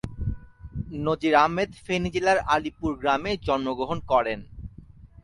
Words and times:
নজির 1.05 1.33
আহমেদ 1.35 1.69
ফেনী 1.85 2.09
জেলার 2.15 2.39
আলিপুর 2.53 2.91
গ্রামে 3.01 3.31
জন্মগ্রহণ 3.47 3.97
করেন। 4.11 4.39